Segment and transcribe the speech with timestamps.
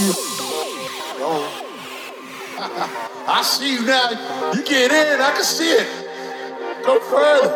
[0.00, 0.12] you.
[1.24, 1.44] Oh.
[2.58, 4.10] I, I, I see you now.
[4.54, 5.88] You get in, I can see it.
[6.84, 7.50] Go further.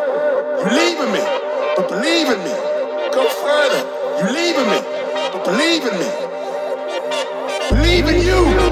[0.59, 1.23] You leaving me,
[1.75, 2.55] but believe in me.
[3.13, 3.81] Go further.
[4.19, 4.79] You leaving me,
[5.31, 6.09] but believe in me.
[7.69, 8.66] Believe in you.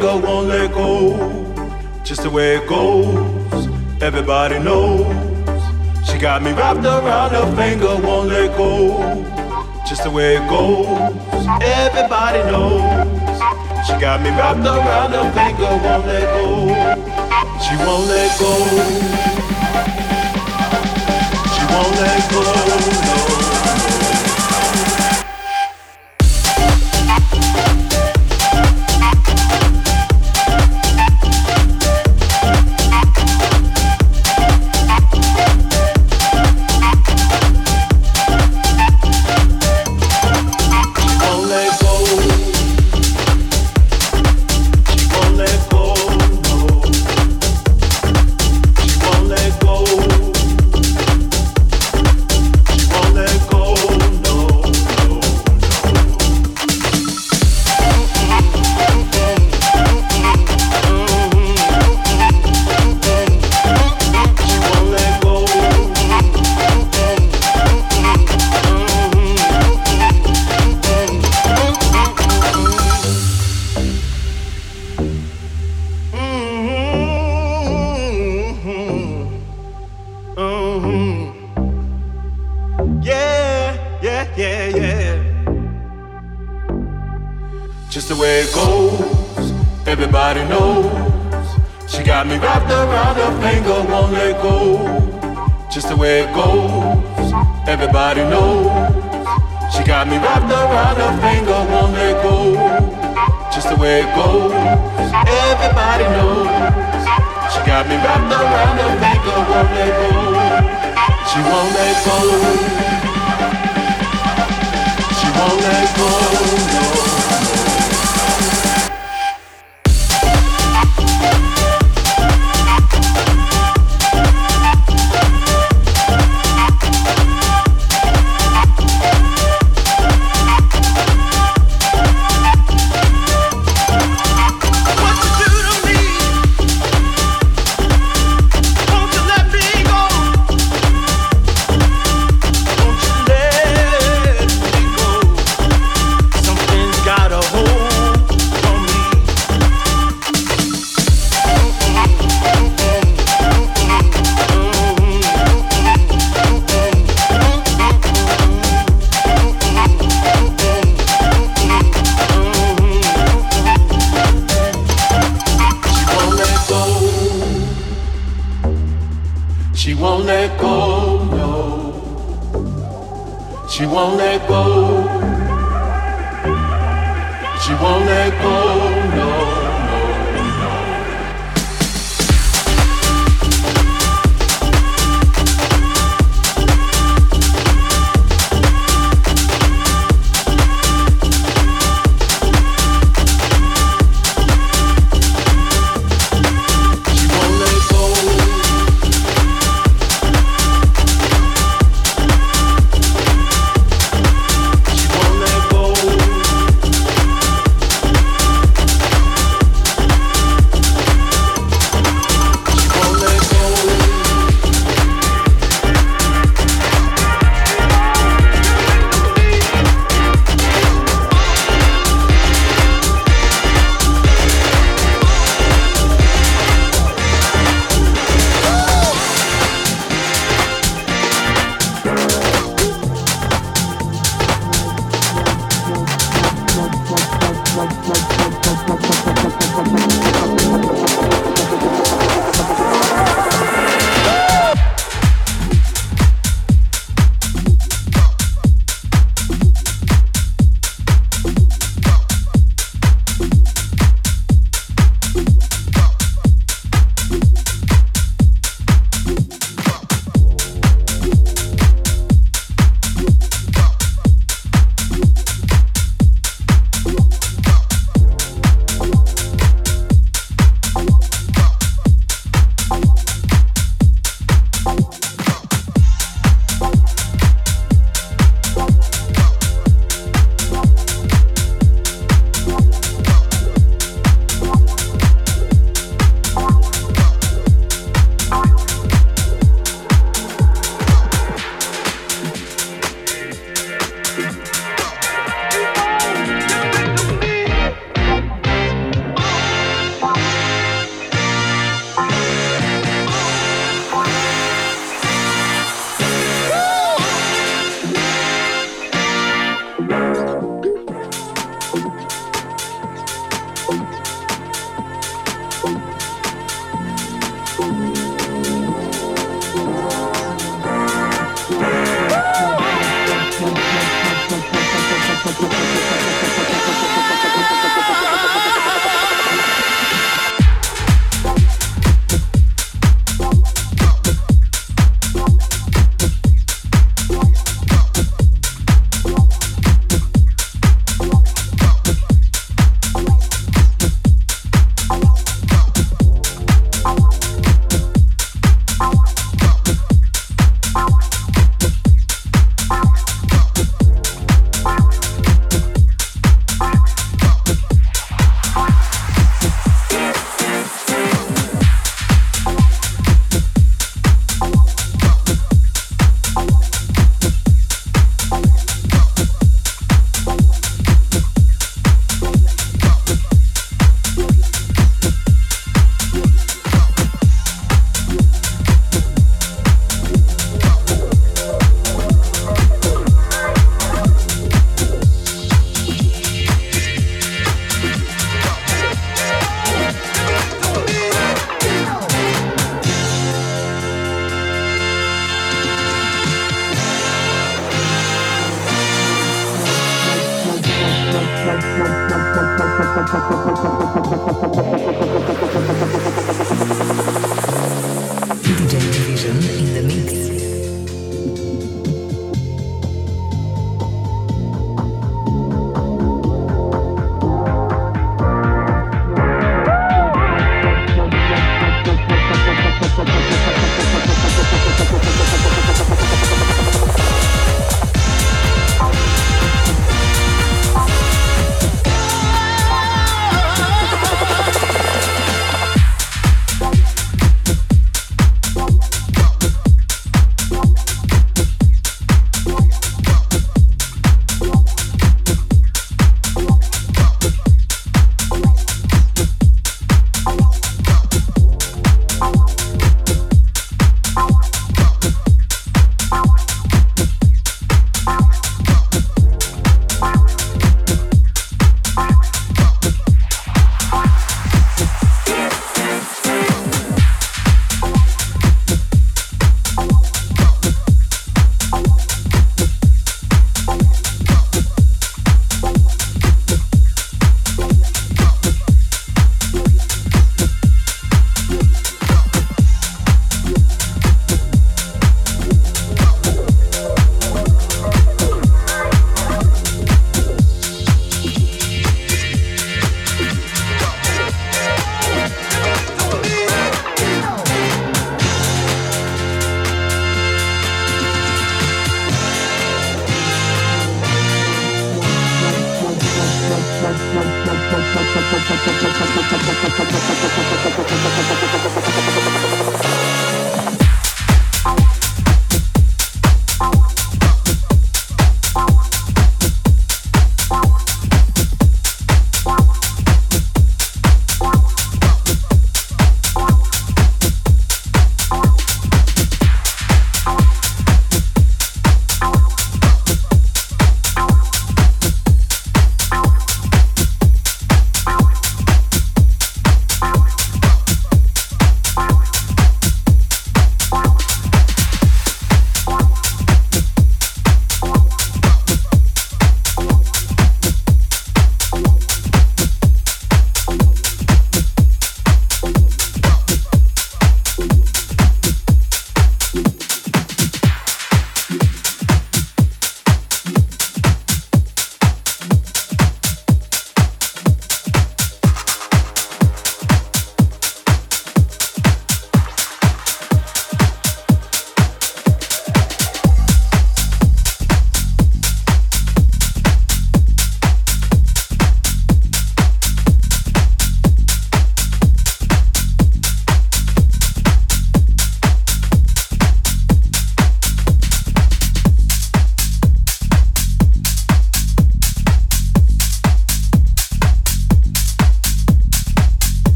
[0.00, 1.62] Around won't let go.
[2.04, 3.68] Just the way it goes,
[4.02, 5.06] everybody knows.
[6.08, 8.98] She got me wrapped around her finger, won't let go.
[9.86, 10.86] Just the way it goes,
[11.62, 12.82] everybody knows.
[13.86, 16.46] She got me wrapped around her finger, won't let go.
[17.64, 18.52] She won't let go.
[21.54, 22.99] She won't let go.